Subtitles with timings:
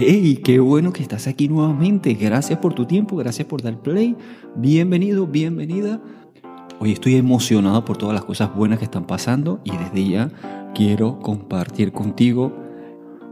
[0.00, 2.14] Hey, qué bueno que estás aquí nuevamente.
[2.14, 4.14] Gracias por tu tiempo, gracias por dar play.
[4.54, 6.00] Bienvenido, bienvenida.
[6.78, 10.30] Hoy estoy emocionado por todas las cosas buenas que están pasando y desde ya
[10.72, 12.52] quiero compartir contigo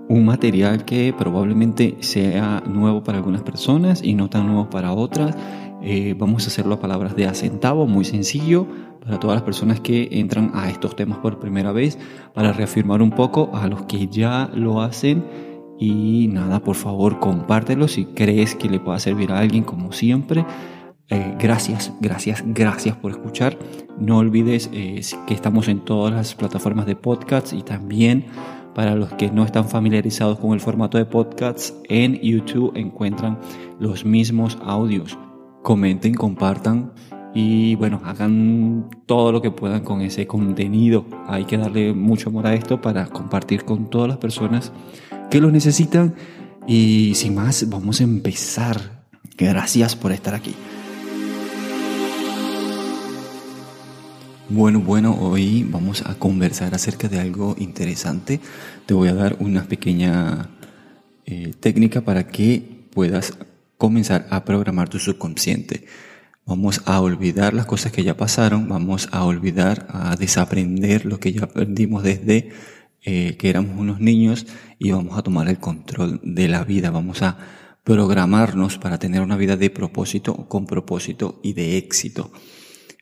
[0.09, 5.37] un material que probablemente sea nuevo para algunas personas y no tan nuevo para otras.
[5.85, 8.67] Eh, vamos a hacerlo a palabras de acentavo, muy sencillo,
[9.05, 11.97] para todas las personas que entran a estos temas por primera vez,
[12.35, 15.23] para reafirmar un poco a los que ya lo hacen
[15.79, 20.45] y nada, por favor, compártelo si crees que le pueda servir a alguien, como siempre.
[21.09, 23.59] Eh, gracias, gracias, gracias por escuchar.
[23.99, 28.27] No olvides eh, que estamos en todas las plataformas de podcasts y también
[28.75, 33.39] para los que no están familiarizados con el formato de podcasts, en YouTube encuentran
[33.79, 35.17] los mismos audios.
[35.63, 36.93] Comenten, compartan
[37.39, 41.05] y bueno, hagan todo lo que puedan con ese contenido.
[41.27, 44.73] Hay que darle mucho amor a esto para compartir con todas las personas
[45.31, 46.15] que lo necesitan.
[46.67, 49.05] Y sin más, vamos a empezar.
[49.37, 50.55] Gracias por estar aquí.
[54.49, 58.41] Bueno, bueno, hoy vamos a conversar acerca de algo interesante.
[58.87, 60.49] Te voy a dar una pequeña
[61.27, 63.37] eh, técnica para que puedas
[63.77, 65.85] comenzar a programar tu subconsciente.
[66.47, 71.33] Vamos a olvidar las cosas que ya pasaron, vamos a olvidar, a desaprender lo que
[71.33, 72.51] ya aprendimos desde
[73.03, 74.47] eh, que éramos unos niños
[74.79, 77.37] y vamos a tomar el control de la vida, vamos a
[77.83, 82.31] programarnos para tener una vida de propósito, con propósito y de éxito.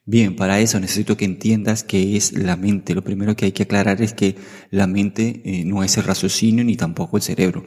[0.06, 2.94] Bien, para eso necesito que entiendas qué es la mente.
[2.94, 4.36] Lo primero que hay que aclarar es que
[4.70, 7.66] la mente eh, no es el raciocinio ni tampoco el cerebro.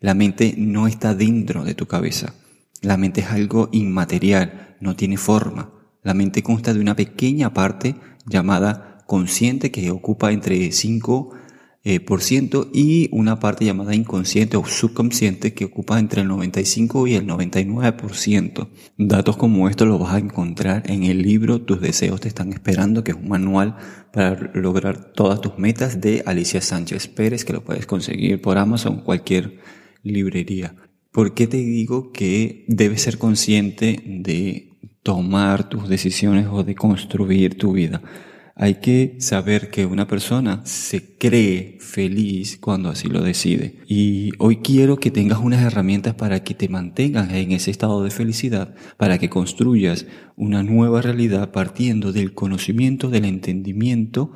[0.00, 2.34] La mente no está dentro de tu cabeza.
[2.82, 5.72] La mente es algo inmaterial, no tiene forma.
[6.02, 11.30] La mente consta de una pequeña parte llamada consciente que ocupa entre 5
[11.84, 17.06] eh, por ciento y una parte llamada inconsciente o subconsciente que ocupa entre el 95
[17.06, 18.68] y el 99%.
[18.98, 23.04] Datos como estos los vas a encontrar en el libro Tus deseos te están esperando,
[23.04, 23.76] que es un manual
[24.12, 29.00] para lograr todas tus metas de Alicia Sánchez Pérez, que lo puedes conseguir por Amazon
[29.00, 29.58] cualquier
[30.02, 30.74] librería.
[31.12, 37.56] ¿Por qué te digo que debes ser consciente de tomar tus decisiones o de construir
[37.56, 38.02] tu vida?
[38.60, 43.78] Hay que saber que una persona se cree feliz cuando así lo decide.
[43.86, 48.10] Y hoy quiero que tengas unas herramientas para que te mantengas en ese estado de
[48.10, 54.32] felicidad, para que construyas una nueva realidad partiendo del conocimiento, del entendimiento.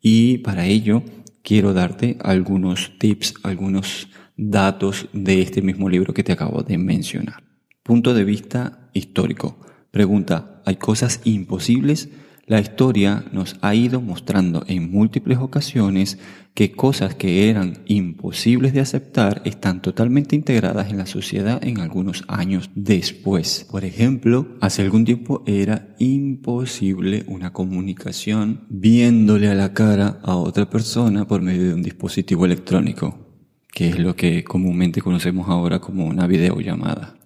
[0.00, 1.04] Y para ello
[1.42, 4.08] quiero darte algunos tips, algunos
[4.40, 7.42] datos de este mismo libro que te acabo de mencionar.
[7.82, 9.58] Punto de vista histórico.
[9.90, 12.08] Pregunta, ¿hay cosas imposibles?
[12.46, 16.18] La historia nos ha ido mostrando en múltiples ocasiones
[16.54, 22.24] que cosas que eran imposibles de aceptar están totalmente integradas en la sociedad en algunos
[22.26, 23.68] años después.
[23.70, 30.68] Por ejemplo, hace algún tiempo era imposible una comunicación viéndole a la cara a otra
[30.68, 33.29] persona por medio de un dispositivo electrónico,
[33.72, 37.16] que es lo que comúnmente conocemos ahora como una videollamada.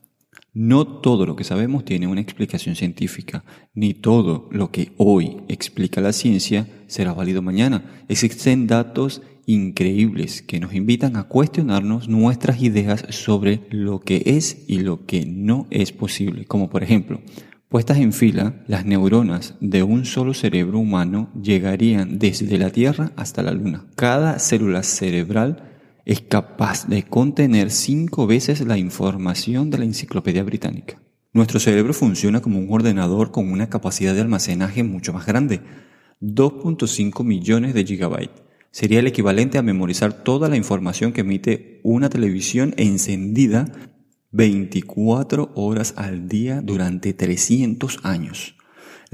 [0.53, 3.44] No todo lo que sabemos tiene una explicación científica,
[3.75, 8.05] ni todo lo que hoy explica la ciencia será válido mañana.
[8.09, 14.78] Existen datos increíbles que nos invitan a cuestionarnos nuestras ideas sobre lo que es y
[14.78, 17.21] lo que no es posible, como por ejemplo,
[17.69, 23.43] puestas en fila, las neuronas de un solo cerebro humano llegarían desde la Tierra hasta
[23.43, 23.87] la Luna.
[23.97, 25.74] Cada célula cerebral
[26.04, 31.00] es capaz de contener cinco veces la información de la enciclopedia británica.
[31.32, 35.62] Nuestro cerebro funciona como un ordenador con una capacidad de almacenaje mucho más grande,
[36.20, 38.43] 2.5 millones de gigabytes.
[38.70, 43.66] Sería el equivalente a memorizar toda la información que emite una televisión encendida
[44.32, 48.56] 24 horas al día durante 300 años.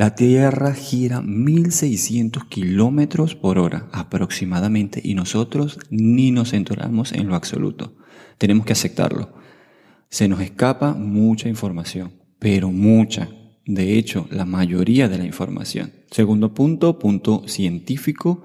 [0.00, 7.34] La Tierra gira 1600 kilómetros por hora aproximadamente y nosotros ni nos enteramos en lo
[7.34, 7.98] absoluto.
[8.38, 9.34] Tenemos que aceptarlo.
[10.08, 13.28] Se nos escapa mucha información, pero mucha.
[13.66, 15.92] De hecho, la mayoría de la información.
[16.10, 18.42] Segundo punto, punto científico.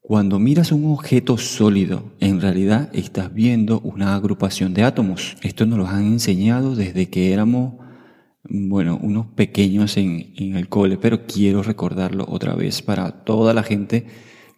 [0.00, 5.36] Cuando miras un objeto sólido, en realidad estás viendo una agrupación de átomos.
[5.42, 7.74] Esto nos lo han enseñado desde que éramos
[8.44, 14.06] bueno, unos pequeños en, el cole, pero quiero recordarlo otra vez para toda la gente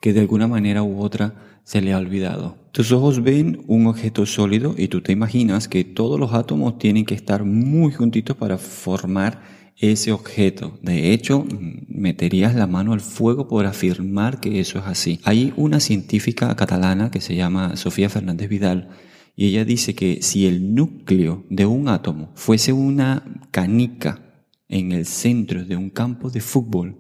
[0.01, 2.57] que de alguna manera u otra se le ha olvidado.
[2.73, 7.05] Tus ojos ven un objeto sólido y tú te imaginas que todos los átomos tienen
[7.05, 9.43] que estar muy juntitos para formar
[9.77, 10.79] ese objeto.
[10.83, 11.47] De hecho,
[11.89, 15.21] meterías la mano al fuego por afirmar que eso es así.
[15.25, 18.91] Hay una científica catalana que se llama Sofía Fernández Vidal
[19.37, 25.07] Y ella dice que si el núcleo de un átomo fuese una canica en el
[25.07, 26.97] centro de un campo de fútbol,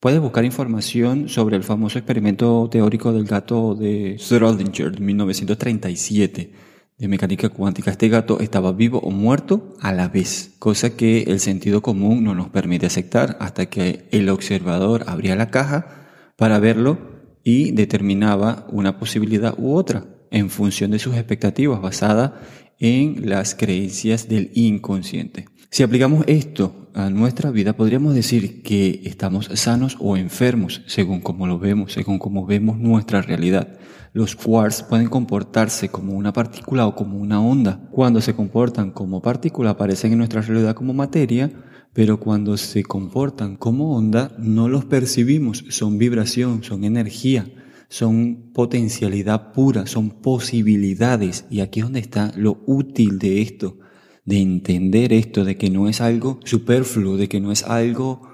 [0.00, 6.52] Puedes buscar información sobre el famoso experimento teórico del gato de Schrödinger de 1937
[6.96, 7.90] de mecánica cuántica.
[7.90, 12.36] Este gato estaba vivo o muerto a la vez, cosa que el sentido común no
[12.36, 16.06] nos permite aceptar hasta que el observador abría la caja
[16.36, 16.98] para verlo
[17.42, 22.40] y determinaba una posibilidad u otra en función de sus expectativas basada
[22.78, 25.46] en las creencias del inconsciente.
[25.70, 31.46] Si aplicamos esto a nuestra vida, podríamos decir que estamos sanos o enfermos, según como
[31.46, 33.78] lo vemos, según como vemos nuestra realidad.
[34.14, 37.86] Los quarks pueden comportarse como una partícula o como una onda.
[37.90, 41.52] Cuando se comportan como partícula aparecen en nuestra realidad como materia,
[41.92, 47.46] pero cuando se comportan como onda no los percibimos, son vibración, son energía,
[47.90, 51.44] son potencialidad pura, son posibilidades.
[51.50, 53.76] Y aquí es donde está lo útil de esto
[54.28, 58.28] de entender esto, de que no es algo superfluo, de que no es algo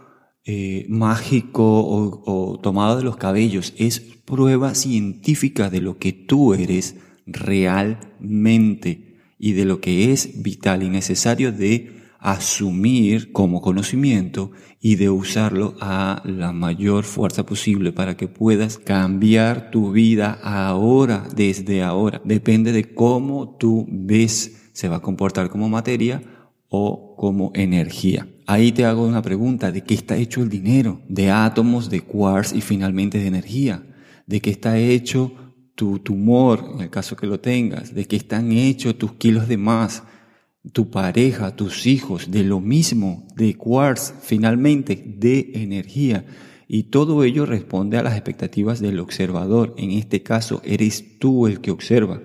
[0.44, 6.96] eh, mágico o, tomado de los cabellos, es prueba científica de lo que tú eres
[7.26, 14.50] realmente y de lo que es vital y necesario de asumir como conocimiento
[14.80, 21.28] y de usarlo a la mayor fuerza posible para que puedas cambiar tu vida ahora,
[21.36, 22.20] desde ahora.
[22.24, 26.20] Depende de cómo tú ves se va a comportar como materia
[26.68, 28.28] o como energía.
[28.46, 31.00] Ahí te hago una pregunta, ¿de qué está hecho el dinero?
[31.08, 33.86] De átomos, de quarks y finalmente de energía.
[34.26, 35.32] ¿De qué está hecho
[35.76, 37.94] tu tumor, en el caso que lo tengas?
[37.94, 40.02] ¿De qué están hechos tus kilos de más?
[40.72, 46.26] Tu pareja, tus hijos, de lo mismo, de quarks, finalmente, de energía.
[46.66, 49.74] Y todo ello responde a las expectativas del observador.
[49.78, 52.20] En este caso, eres tú el que observa.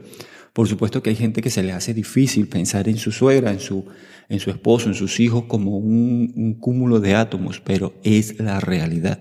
[0.54, 3.60] Por supuesto que hay gente que se le hace difícil pensar en su suegra, en
[3.60, 3.86] su,
[4.30, 8.60] en su esposo, en sus hijos como un, un cúmulo de átomos, pero es la
[8.60, 9.20] realidad.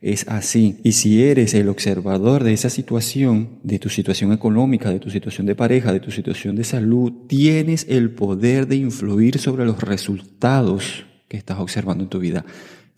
[0.00, 0.78] Es así.
[0.82, 5.46] Y si eres el observador de esa situación, de tu situación económica, de tu situación
[5.46, 11.06] de pareja, de tu situación de salud, tienes el poder de influir sobre los resultados
[11.28, 12.44] que estás observando en tu vida.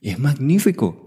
[0.00, 1.03] Es magnífico.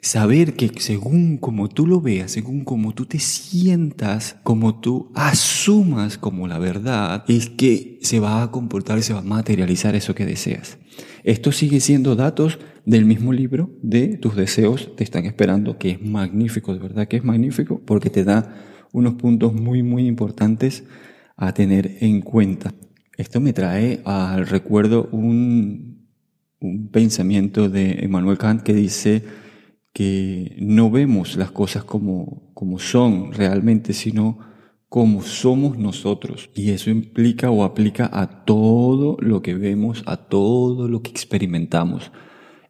[0.00, 6.18] Saber que según como tú lo veas, según como tú te sientas, como tú asumas
[6.18, 10.24] como la verdad, es que se va a comportar se va a materializar eso que
[10.24, 10.78] deseas.
[11.24, 16.02] Esto sigue siendo datos del mismo libro de tus deseos te están esperando, que es
[16.02, 18.54] magnífico, de verdad que es magnífico, porque te da
[18.92, 20.84] unos puntos muy, muy importantes
[21.36, 22.72] a tener en cuenta.
[23.16, 26.06] Esto me trae al recuerdo un,
[26.60, 29.24] un pensamiento de Emmanuel Kant que dice,
[29.98, 34.38] que no vemos las cosas como, como son realmente, sino
[34.88, 36.50] como somos nosotros.
[36.54, 42.12] Y eso implica o aplica a todo lo que vemos, a todo lo que experimentamos,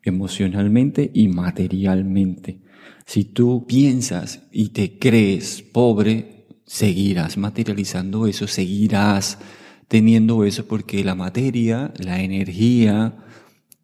[0.02, 2.62] emocionalmente y materialmente.
[3.04, 9.38] Si tú piensas y te crees pobre, seguirás materializando eso, seguirás
[9.86, 13.18] teniendo eso porque la materia, la energía,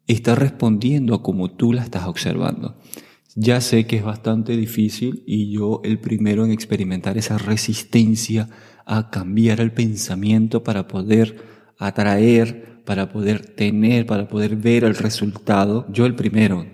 [0.07, 2.79] está respondiendo a como tú la estás observando.
[3.37, 8.49] Ya sé que es bastante difícil y yo el primero en experimentar esa resistencia
[8.85, 11.43] a cambiar el pensamiento para poder
[11.77, 15.85] atraer, para poder tener, para poder ver el resultado.
[15.91, 16.65] Yo el primero,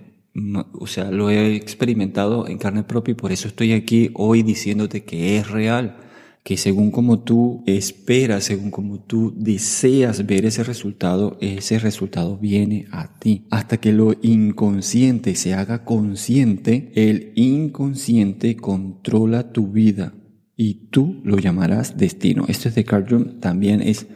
[0.78, 5.02] o sea, lo he experimentado en carne propia y por eso estoy aquí hoy diciéndote
[5.02, 5.96] que es real
[6.42, 12.86] que según como tú esperas, según como tú deseas ver ese resultado, ese resultado viene
[12.90, 13.46] a ti.
[13.50, 20.14] Hasta que lo inconsciente se haga consciente, el inconsciente controla tu vida
[20.56, 22.44] y tú lo llamarás destino.
[22.48, 24.06] Esto es de Carl Jung, también es,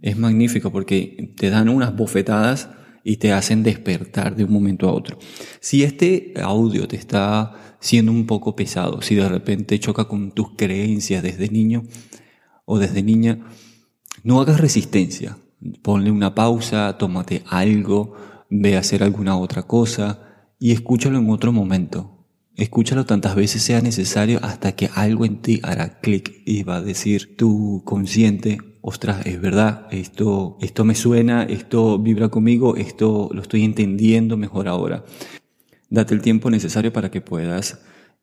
[0.00, 2.70] es magnífico porque te dan unas bofetadas
[3.08, 5.16] y te hacen despertar de un momento a otro.
[5.60, 10.56] Si este audio te está siendo un poco pesado, si de repente choca con tus
[10.56, 11.84] creencias desde niño
[12.64, 13.46] o desde niña,
[14.24, 15.38] no hagas resistencia.
[15.82, 18.16] Ponle una pausa, tómate algo,
[18.50, 22.26] ve a hacer alguna otra cosa y escúchalo en otro momento.
[22.56, 26.82] Escúchalo tantas veces sea necesario hasta que algo en ti hará clic y va a
[26.82, 33.42] decir tu consciente, ostras, es verdad, esto, esto me suena, esto vibra conmigo, esto lo
[33.42, 35.04] estoy entendiendo mejor ahora.
[35.90, 37.80] Date el tiempo necesario para que puedas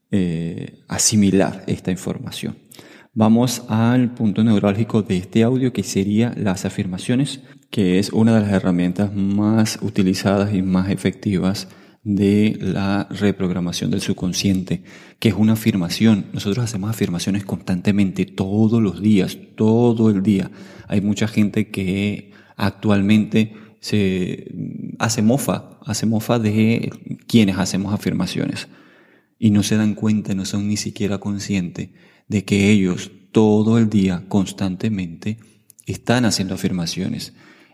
[0.09, 2.55] eh, asimilar esta información.
[3.13, 8.39] Vamos al punto neurálgico de este audio que sería las afirmaciones, que es una de
[8.39, 11.67] las herramientas más utilizadas y más efectivas
[12.03, 14.83] de la reprogramación del subconsciente,
[15.19, 16.25] que es una afirmación.
[16.33, 20.51] Nosotros hacemos afirmaciones constantemente, todos los días, todo el día.
[20.87, 24.51] Hay mucha gente que actualmente se
[24.99, 26.91] hace mofa, hace mofa de
[27.27, 28.67] quienes hacemos afirmaciones
[29.39, 31.89] y no se dan cuenta, no son ni siquiera conscientes
[32.27, 35.37] de que ellos todo el día, constantemente,
[35.85, 37.33] están haciendo afirmaciones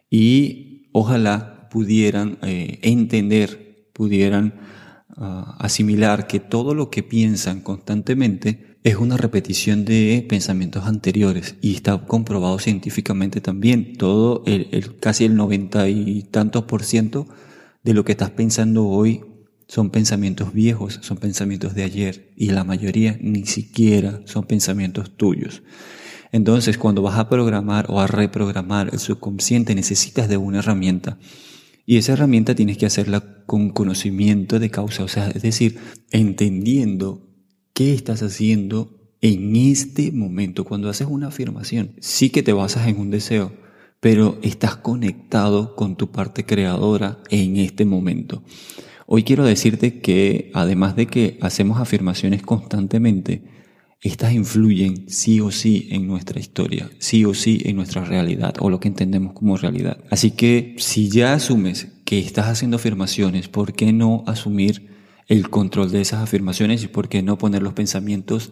[0.09, 3.68] y ojalá pudieran eh, entender,
[4.00, 4.53] pudieran
[5.18, 11.75] ah, asimilar que todo lo que piensan constantemente es una repetición de pensamientos anteriores y
[11.75, 13.98] está comprobado científicamente también.
[13.98, 17.27] Todo, el, casi el noventa y tantos por ciento
[17.84, 19.20] de lo que estás pensando hoy
[19.68, 25.62] son pensamientos viejos, son pensamientos de ayer y la mayoría ni siquiera son pensamientos tuyos.
[26.32, 31.18] Entonces, cuando vas a programar o a reprogramar el subconsciente, necesitas de una herramienta.
[31.89, 35.79] Y esa herramienta tienes que hacerla con conocimiento de causa, o sea, es decir,
[36.12, 37.27] entendiendo
[37.74, 40.65] ¿Qué estás haciendo en este momento?
[40.65, 43.53] Cuando haces una afirmación, sí que te basas en un deseo,
[44.00, 48.43] pero estás conectado con tu parte creadora en este momento.
[49.08, 53.41] Hoy quiero decirte que además de que hacemos afirmaciones constantemente,
[54.01, 58.70] estas influyen sí o sí en nuestra historia, sí o sí en nuestra realidad o
[58.70, 59.98] lo que entendemos como realidad.
[60.10, 64.89] Así que si ya asumes que estás haciendo afirmaciones, ¿por qué no asumir
[65.27, 68.51] el control de esas afirmaciones y por qué no poner los pensamientos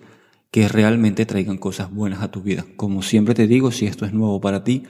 [0.51, 2.65] que realmente traigan cosas buenas a tu vida.
[2.77, 4.83] Como siempre te digo, si esto es nuevo para ti,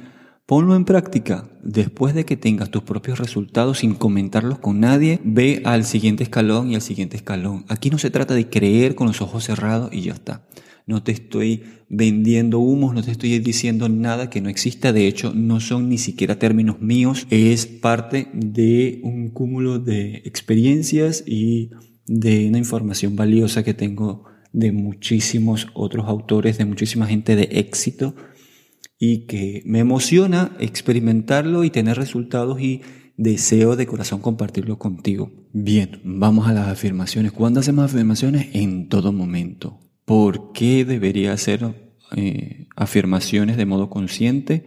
[0.47, 1.49] ponlo en práctica.
[1.61, 6.71] Después de que tengas tus propios resultados sin comentarlos con nadie, ve al siguiente escalón
[6.71, 7.65] y al siguiente escalón.
[7.67, 10.47] Aquí no se trata de creer con los ojos cerrados y ya está.
[10.87, 14.93] No te estoy vendiendo humos, no te estoy diciendo nada que no exista.
[14.93, 17.27] De hecho, no son ni siquiera términos míos.
[17.29, 21.71] Es parte de un cúmulo de experiencias y
[22.05, 24.23] de una información valiosa que tengo
[24.53, 28.15] de muchísimos otros autores, de muchísima gente de éxito
[28.99, 32.81] y que me emociona experimentarlo y tener resultados y
[33.15, 35.31] deseo de corazón compartirlo contigo.
[35.53, 37.31] Bien, vamos a las afirmaciones.
[37.31, 38.49] ¿Cuándo hacemos afirmaciones?
[38.53, 39.79] En todo momento.
[40.05, 44.65] ¿Por qué debería hacer eh, afirmaciones de modo consciente?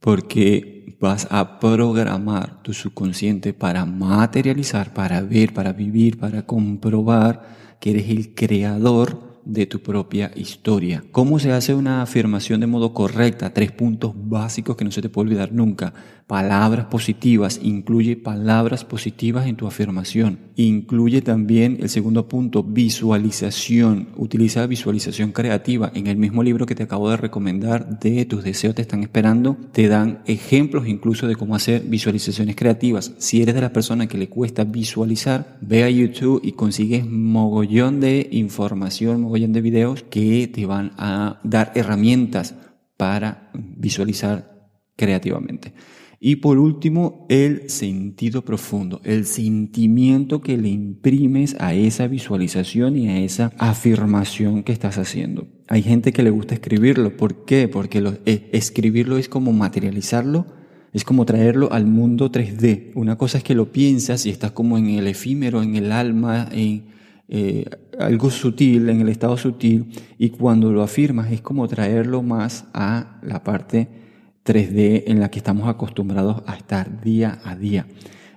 [0.00, 7.90] Porque vas a programar tu subconsciente para materializar, para ver, para vivir, para comprobar que
[7.90, 11.04] eres el creador de tu propia historia.
[11.12, 13.52] ¿Cómo se hace una afirmación de modo correcta?
[13.52, 15.92] Tres puntos básicos que no se te puede olvidar nunca.
[16.30, 20.38] Palabras positivas, incluye palabras positivas en tu afirmación.
[20.54, 24.10] Incluye también el segundo punto, visualización.
[24.16, 25.90] Utiliza visualización creativa.
[25.92, 29.56] En el mismo libro que te acabo de recomendar de tus deseos te están esperando,
[29.72, 33.12] te dan ejemplos incluso de cómo hacer visualizaciones creativas.
[33.18, 37.98] Si eres de la persona que le cuesta visualizar, ve a YouTube y consigues mogollón
[37.98, 42.54] de información, mogollón de videos que te van a dar herramientas
[42.96, 45.74] para visualizar creativamente.
[46.22, 53.08] Y por último, el sentido profundo, el sentimiento que le imprimes a esa visualización y
[53.08, 55.48] a esa afirmación que estás haciendo.
[55.66, 57.16] Hay gente que le gusta escribirlo.
[57.16, 57.68] ¿Por qué?
[57.68, 60.44] Porque lo, eh, escribirlo es como materializarlo,
[60.92, 62.90] es como traerlo al mundo 3D.
[62.96, 66.50] Una cosa es que lo piensas y estás como en el efímero, en el alma,
[66.52, 66.84] en
[67.28, 67.64] eh,
[67.98, 69.86] algo sutil, en el estado sutil,
[70.18, 74.09] y cuando lo afirmas es como traerlo más a la parte
[74.50, 77.86] 3D en la que estamos acostumbrados a estar día a día.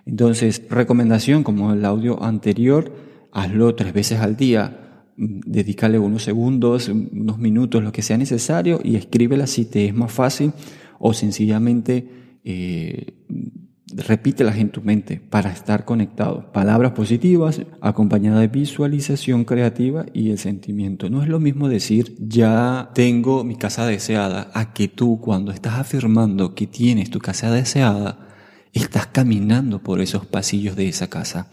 [0.05, 2.93] Entonces, recomendación como el audio anterior,
[3.31, 8.79] hazlo tres veces al día, mm, dedícale unos segundos, unos minutos, lo que sea necesario
[8.83, 10.51] y escríbela si te es más fácil
[10.99, 12.07] o sencillamente
[12.43, 13.13] eh,
[13.97, 16.51] repítelas en tu mente para estar conectado.
[16.51, 21.09] Palabras positivas acompañadas de visualización creativa y el sentimiento.
[21.09, 25.79] No es lo mismo decir ya tengo mi casa deseada a que tú cuando estás
[25.79, 28.27] afirmando que tienes tu casa deseada,
[28.73, 31.49] estás caminando por esos pasillos de esa casa,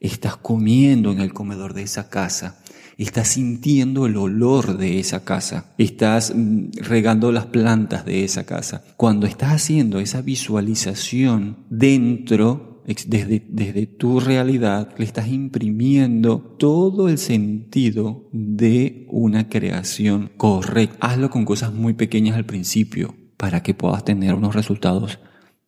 [0.00, 2.58] estás comiendo en el comedor de esa casa,
[2.98, 8.84] estás sintiendo el olor de esa casa, estás mm, regando las plantas de esa casa.
[8.96, 17.18] Cuando estás haciendo esa visualización dentro, desde, desde tu realidad, le estás imprimiendo todo el
[17.18, 21.06] sentido de una creación correcta.
[21.06, 25.18] Hazlo con cosas muy pequeñas al principio para que puedas tener unos resultados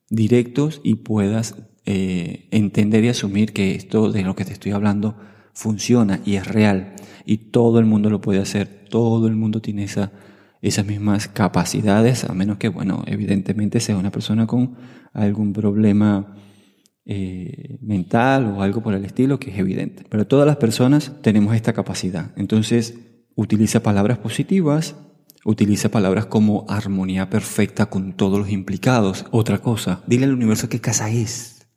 [0.08, 5.16] directos y puedas eh, entender y asumir que esto de lo que te estoy hablando
[5.56, 6.94] funciona y es real
[7.24, 10.12] y todo el mundo lo puede hacer, todo el mundo tiene esa,
[10.62, 14.76] esas mismas capacidades, a menos que, bueno, evidentemente sea una persona con
[15.12, 16.36] algún problema
[17.06, 20.04] eh, mental o algo por el estilo, que es evidente.
[20.08, 22.32] Pero todas las personas tenemos esta capacidad.
[22.36, 22.94] Entonces,
[23.34, 24.94] utiliza palabras positivas,
[25.48, 29.26] Utiliza palabras como armonía perfecta con todos los implicados.
[29.30, 31.68] Otra cosa, dile al universo qué casa es.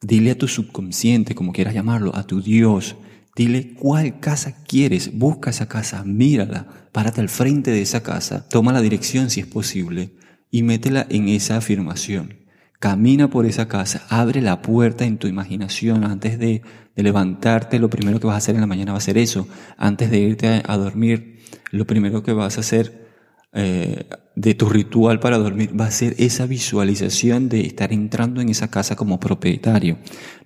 [0.00, 2.96] Dile a tu subconsciente, como quieras llamarlo, a tu Dios.
[3.38, 5.16] Dile cuál casa quieres.
[5.16, 9.46] Busca esa casa, mírala, párate al frente de esa casa, toma la dirección si es
[9.46, 10.10] posible
[10.50, 12.34] y métela en esa afirmación.
[12.80, 16.62] Camina por esa casa, abre la puerta en tu imaginación antes de,
[16.96, 17.78] levantarte.
[17.78, 19.46] Lo primero que vas a hacer en la mañana va a ser eso.
[19.76, 21.38] Antes de irte a dormir,
[21.70, 23.06] lo primero que vas a hacer
[23.52, 28.48] eh, de tu ritual para dormir va a ser esa visualización de estar entrando en
[28.48, 29.96] esa casa como propietario,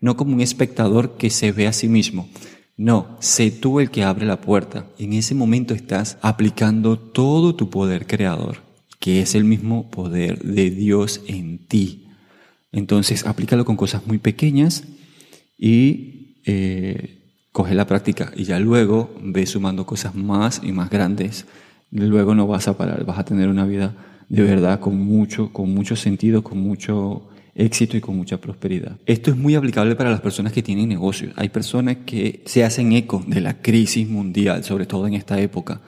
[0.03, 2.29] no como un espectador que se ve a sí mismo.
[2.77, 4.87] No, sé tú el que abre la puerta.
[4.99, 8.59] En ese momento estás aplicando todo tu poder creador,
[8.99, 12.09] que es el mismo poder de Dios en ti.
[12.73, 14.85] Entonces, aplícalo con cosas muy pequeñas
[15.59, 21.47] y eh, coge la práctica y ya luego ve sumando cosas más y más grandes
[21.93, 23.95] luego no vas a parar, vas a tener una vida
[24.29, 28.97] de verdad con mucho, con mucho sentido, con mucho éxito y con mucha prosperidad.
[29.07, 31.33] Esto es muy aplicable para las personas que tienen negocios.
[31.37, 35.81] Hay personas que se hacen eco de la crisis mundial, sobre todo en esta época,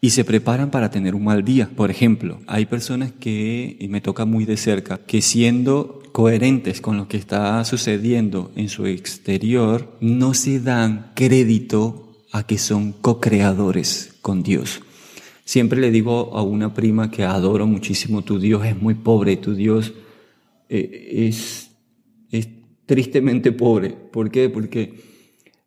[0.00, 1.70] y se preparan para tener un mal día.
[1.74, 6.96] Por ejemplo, hay personas que, y me toca muy de cerca, que siendo coherentes con
[6.96, 14.14] lo que está sucediendo en su exterior, no se dan crédito a que son co-creadores
[14.22, 14.80] con Dios.
[15.44, 19.54] Siempre le digo a una prima que adoro muchísimo, tu Dios es muy pobre, tu
[19.54, 19.92] Dios
[20.74, 21.76] eh, es,
[22.30, 22.48] es
[22.86, 23.90] tristemente pobre.
[23.90, 24.48] ¿Por qué?
[24.48, 24.94] Porque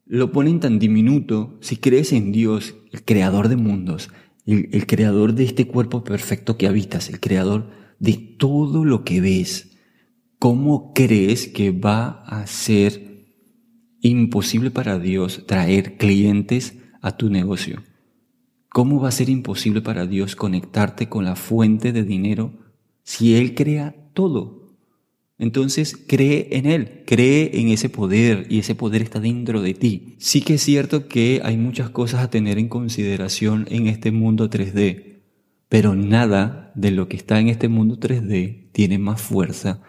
[0.03, 1.59] lo ponen tan diminuto.
[1.61, 4.09] Si crees en Dios, el creador de mundos,
[4.47, 9.21] el, el creador de este cuerpo perfecto que habitas, el creador de todo lo que
[9.21, 9.77] ves,
[10.39, 13.27] ¿cómo crees que va a ser
[14.01, 17.83] imposible para Dios traer clientes a tu negocio?
[18.69, 23.53] ¿Cómo va a ser imposible para Dios conectarte con la fuente de dinero si Él
[23.53, 24.64] crea todo?
[25.37, 30.15] Entonces cree en Él, cree en ese poder y ese poder está dentro de ti.
[30.17, 34.49] Sí que es cierto que hay muchas cosas a tener en consideración en este mundo
[34.49, 35.23] 3D,
[35.67, 39.81] pero nada de lo que está en este mundo 3D tiene más fuerza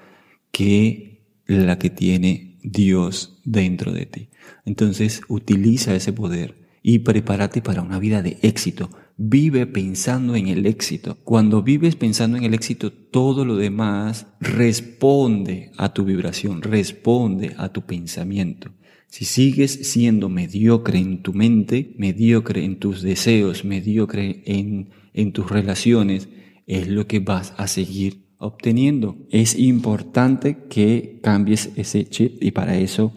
[0.51, 4.29] que la que tiene Dios dentro de ti.
[4.65, 8.91] Entonces utiliza ese poder y prepárate para una vida de éxito.
[9.19, 11.17] Vive pensando en el éxito.
[11.25, 17.71] Cuando vives pensando en el éxito, todo lo demás responde a tu vibración, responde a
[17.71, 18.73] tu pensamiento.
[19.09, 25.51] Si sigues siendo mediocre en tu mente, mediocre en tus deseos, mediocre en, en tus
[25.51, 26.29] relaciones,
[26.67, 29.17] es lo que vas a seguir obteniendo.
[29.31, 33.15] Es importante que cambies ese chip y para eso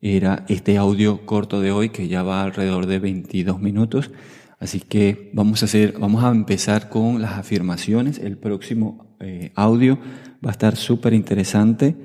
[0.00, 4.10] era este audio corto de hoy que ya va alrededor de 22 minutos.
[4.58, 8.18] Así que vamos a hacer, vamos a empezar con las afirmaciones.
[8.18, 9.98] El próximo eh, audio
[10.44, 11.96] va a estar súper interesante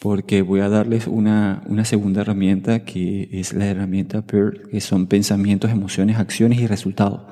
[0.00, 5.06] porque voy a darles una, una segunda herramienta que es la herramienta PEAR, que son
[5.06, 7.22] pensamientos, emociones, acciones y resultados.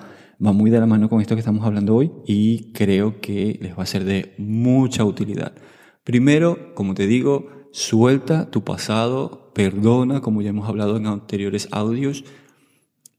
[0.45, 3.77] va muy de la mano con esto que estamos hablando hoy y creo que les
[3.77, 5.53] va a ser de mucha utilidad.
[6.05, 12.25] Primero, como te digo, suelta tu pasado, perdona, como ya hemos hablado en anteriores audios,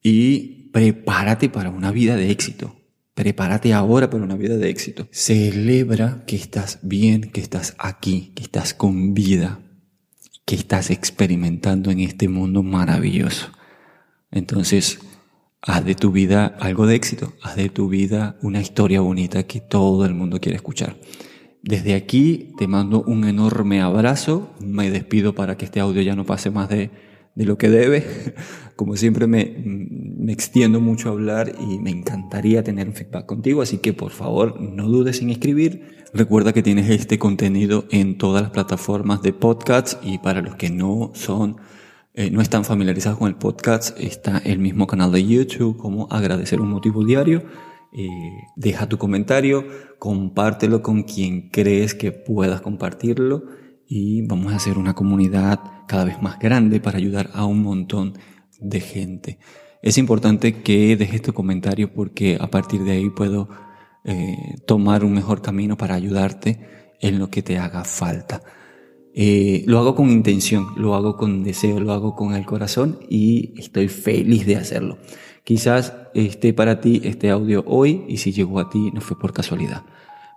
[0.01, 2.75] y prepárate para una vida de éxito.
[3.13, 5.07] Prepárate ahora para una vida de éxito.
[5.11, 9.61] Celebra que estás bien, que estás aquí, que estás con vida,
[10.45, 13.51] que estás experimentando en este mundo maravilloso.
[14.31, 14.99] Entonces,
[15.61, 19.61] haz de tu vida algo de éxito, haz de tu vida una historia bonita que
[19.61, 20.97] todo el mundo quiere escuchar.
[21.61, 26.25] Desde aquí te mando un enorme abrazo, me despido para que este audio ya no
[26.25, 26.89] pase más de,
[27.35, 28.03] lo que debe.
[28.75, 29.55] Como siempre me,
[30.23, 34.11] me extiendo mucho a hablar y me encantaría tener un feedback contigo, así que por
[34.11, 36.05] favor no dudes en escribir.
[36.13, 40.69] Recuerda que tienes este contenido en todas las plataformas de podcasts y para los que
[40.69, 41.57] no son
[42.13, 46.61] eh, no están familiarizados con el podcast, está el mismo canal de YouTube como Agradecer
[46.61, 47.43] un Motivo Diario.
[47.91, 48.07] Eh,
[48.55, 49.65] deja tu comentario,
[49.99, 53.43] compártelo con quien crees que puedas compartirlo
[53.87, 58.13] y vamos a hacer una comunidad cada vez más grande para ayudar a un montón
[58.59, 59.39] de gente.
[59.83, 63.49] Es importante que dejes tu comentario porque a partir de ahí puedo
[64.05, 68.41] eh, tomar un mejor camino para ayudarte en lo que te haga falta.
[69.13, 73.59] Eh, lo hago con intención, lo hago con deseo, lo hago con el corazón y
[73.59, 74.99] estoy feliz de hacerlo.
[75.43, 79.33] Quizás esté para ti este audio hoy y si llegó a ti no fue por
[79.33, 79.83] casualidad.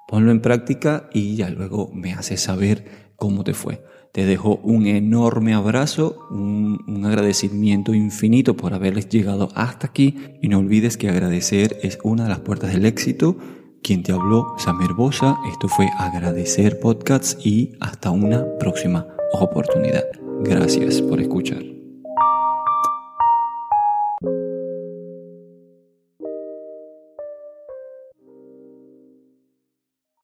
[0.09, 3.81] Ponlo en práctica y ya luego me haces saber cómo te fue.
[4.17, 10.59] Te dejo un enorme abrazo, un, agradecimiento infinito por haberles llegado hasta aquí y no
[10.59, 13.37] olvides que agradecer es una de las puertas del éxito
[13.83, 15.37] quien te habló, Samer Bosa.
[15.53, 20.05] Esto fue Agradecer Podcasts y hasta una próxima oportunidad.
[20.43, 21.76] Gracias por escuchar.